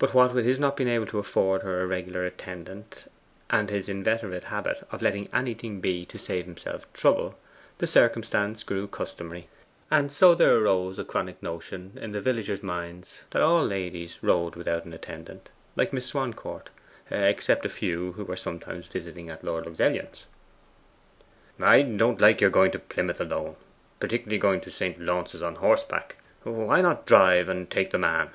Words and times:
But 0.00 0.12
what 0.12 0.34
with 0.34 0.44
his 0.44 0.58
not 0.58 0.76
being 0.76 0.88
able 0.90 1.06
to 1.06 1.20
afford 1.20 1.62
her 1.62 1.80
a 1.80 1.86
regular 1.86 2.26
attendant, 2.26 3.08
and 3.48 3.70
his 3.70 3.88
inveterate 3.88 4.42
habit 4.42 4.84
of 4.90 5.02
letting 5.02 5.28
anything 5.32 5.80
be 5.80 6.04
to 6.06 6.18
save 6.18 6.46
himself 6.46 6.92
trouble, 6.92 7.38
the 7.78 7.86
circumstance 7.86 8.64
grew 8.64 8.88
customary. 8.88 9.46
And 9.88 10.10
so 10.10 10.34
there 10.34 10.56
arose 10.56 10.98
a 10.98 11.04
chronic 11.04 11.40
notion 11.44 11.92
in 12.00 12.10
the 12.10 12.20
villagers' 12.20 12.64
minds 12.64 13.20
that 13.30 13.40
all 13.40 13.64
ladies 13.64 14.18
rode 14.20 14.56
without 14.56 14.84
an 14.84 14.92
attendant, 14.92 15.48
like 15.76 15.92
Miss 15.92 16.06
Swancourt, 16.06 16.68
except 17.08 17.64
a 17.64 17.68
few 17.68 18.14
who 18.14 18.24
were 18.24 18.34
sometimes 18.34 18.88
visiting 18.88 19.30
at 19.30 19.44
Lord 19.44 19.66
Luxellian's. 19.66 20.26
'I 21.60 21.82
don't 21.82 22.20
like 22.20 22.40
your 22.40 22.50
going 22.50 22.72
to 22.72 22.80
Plymouth 22.80 23.20
alone, 23.20 23.54
particularly 24.00 24.38
going 24.38 24.60
to 24.62 24.72
St. 24.72 24.98
Launce's 25.00 25.40
on 25.40 25.54
horseback. 25.54 26.16
Why 26.42 26.80
not 26.80 27.06
drive, 27.06 27.48
and 27.48 27.70
take 27.70 27.92
the 27.92 27.98
man? 27.98 28.32